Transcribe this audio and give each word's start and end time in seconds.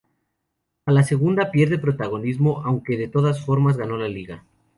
A 0.87 0.91
la 0.91 1.03
segunda 1.03 1.51
pierde 1.51 1.77
protagonismo 1.77 2.63
aunque 2.65 2.97
de 2.97 3.07
todas 3.07 3.45
formas 3.45 3.77
ganó 3.77 3.97
la 3.97 4.07
Liga. 4.09 4.43